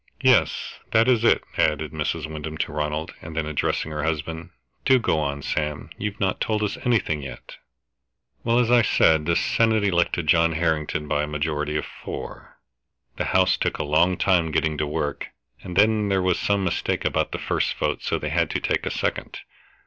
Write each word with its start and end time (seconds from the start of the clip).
"Yes, 0.23 0.79
that 0.93 1.07
is 1.07 1.23
it," 1.23 1.43
added 1.59 1.91
Mrs. 1.91 2.25
Wyndham 2.25 2.57
to 2.57 2.71
Ronald, 2.71 3.13
and 3.21 3.35
then 3.37 3.45
addressing 3.45 3.91
her 3.91 4.01
husband, 4.01 4.49
"Do 4.83 4.97
go 4.97 5.19
on, 5.19 5.43
Sam; 5.43 5.91
you've 5.95 6.19
not 6.19 6.41
told 6.41 6.63
us 6.63 6.75
anything 6.77 7.21
yet." 7.21 7.57
"Well, 8.43 8.57
as 8.57 8.71
I 8.71 8.81
said, 8.81 9.27
the 9.27 9.35
Senate 9.35 9.83
elected 9.83 10.25
John 10.25 10.53
Harrington 10.53 11.07
by 11.07 11.21
a 11.21 11.27
majority 11.27 11.77
of 11.77 11.85
four. 11.85 12.57
The 13.17 13.25
House 13.25 13.57
took 13.57 13.77
a 13.77 13.83
long 13.83 14.17
time 14.17 14.49
getting 14.49 14.75
to 14.79 14.87
work, 14.87 15.27
and 15.61 15.75
then 15.77 16.09
there 16.09 16.23
was 16.23 16.39
some 16.39 16.63
mistake 16.63 17.05
about 17.05 17.31
the 17.31 17.37
first 17.37 17.75
vote, 17.75 18.01
so 18.01 18.17
they 18.17 18.29
had 18.29 18.49
to 18.49 18.59
take 18.59 18.87
a 18.87 18.89
second. 18.89 19.41